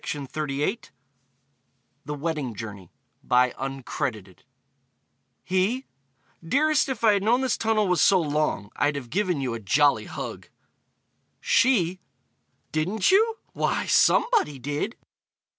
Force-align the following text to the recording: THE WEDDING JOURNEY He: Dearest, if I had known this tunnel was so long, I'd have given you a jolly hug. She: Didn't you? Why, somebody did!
THE 0.03 0.89
WEDDING 2.15 2.55
JOURNEY 2.55 2.89
He: 5.45 5.85
Dearest, 6.43 6.89
if 6.89 7.03
I 7.03 7.13
had 7.13 7.21
known 7.21 7.41
this 7.41 7.55
tunnel 7.55 7.87
was 7.87 8.01
so 8.01 8.19
long, 8.19 8.71
I'd 8.77 8.95
have 8.95 9.11
given 9.11 9.41
you 9.41 9.53
a 9.53 9.59
jolly 9.59 10.05
hug. 10.05 10.47
She: 11.39 11.99
Didn't 12.71 13.11
you? 13.11 13.37
Why, 13.53 13.85
somebody 13.85 14.57
did! 14.57 14.95